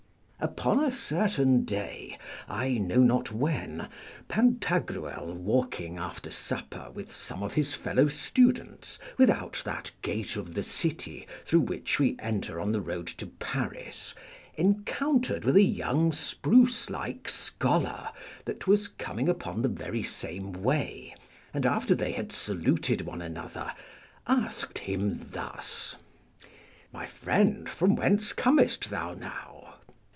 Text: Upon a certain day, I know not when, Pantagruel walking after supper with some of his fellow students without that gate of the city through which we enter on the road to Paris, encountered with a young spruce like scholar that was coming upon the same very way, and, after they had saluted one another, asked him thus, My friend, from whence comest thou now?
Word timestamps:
Upon 0.43 0.83
a 0.83 0.91
certain 0.91 1.65
day, 1.65 2.17
I 2.49 2.69
know 2.79 2.97
not 2.97 3.31
when, 3.31 3.87
Pantagruel 4.27 5.35
walking 5.35 5.99
after 5.99 6.31
supper 6.31 6.89
with 6.95 7.11
some 7.15 7.43
of 7.43 7.53
his 7.53 7.75
fellow 7.75 8.07
students 8.07 8.97
without 9.19 9.61
that 9.65 9.91
gate 10.01 10.35
of 10.37 10.55
the 10.55 10.63
city 10.63 11.27
through 11.45 11.59
which 11.59 11.99
we 11.99 12.15
enter 12.17 12.59
on 12.59 12.71
the 12.71 12.81
road 12.81 13.05
to 13.19 13.27
Paris, 13.27 14.15
encountered 14.55 15.45
with 15.45 15.55
a 15.57 15.61
young 15.61 16.11
spruce 16.11 16.89
like 16.89 17.29
scholar 17.29 18.09
that 18.45 18.65
was 18.65 18.87
coming 18.87 19.29
upon 19.29 19.61
the 19.61 20.03
same 20.03 20.53
very 20.53 20.63
way, 20.63 21.15
and, 21.53 21.67
after 21.67 21.93
they 21.93 22.13
had 22.13 22.31
saluted 22.31 23.01
one 23.01 23.21
another, 23.21 23.71
asked 24.25 24.79
him 24.79 25.19
thus, 25.29 25.97
My 26.91 27.05
friend, 27.05 27.69
from 27.69 27.95
whence 27.95 28.33
comest 28.33 28.89
thou 28.89 29.13
now? 29.13 29.49